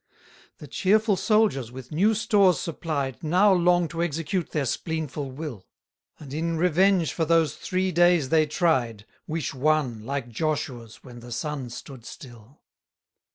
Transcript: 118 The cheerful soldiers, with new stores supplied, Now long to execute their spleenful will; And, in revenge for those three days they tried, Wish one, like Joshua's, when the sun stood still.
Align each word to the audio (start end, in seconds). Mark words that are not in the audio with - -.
118 0.57 0.57
The 0.57 0.67
cheerful 0.67 1.15
soldiers, 1.15 1.71
with 1.71 1.91
new 1.91 2.15
stores 2.15 2.59
supplied, 2.59 3.21
Now 3.21 3.53
long 3.53 3.87
to 3.89 4.01
execute 4.01 4.49
their 4.49 4.65
spleenful 4.65 5.29
will; 5.31 5.67
And, 6.17 6.33
in 6.33 6.57
revenge 6.57 7.13
for 7.13 7.23
those 7.23 7.55
three 7.55 7.91
days 7.91 8.29
they 8.29 8.47
tried, 8.47 9.05
Wish 9.27 9.53
one, 9.53 10.03
like 10.03 10.29
Joshua's, 10.29 11.03
when 11.03 11.19
the 11.19 11.31
sun 11.31 11.69
stood 11.69 12.03
still. 12.03 12.63